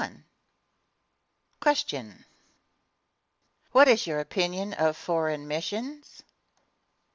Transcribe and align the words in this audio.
Question. 1.59 2.25
What 3.71 3.87
is 3.87 4.07
your 4.07 4.19
opinion 4.19 4.73
of 4.73 4.97
foreign 4.97 5.47
missions? 5.47 6.23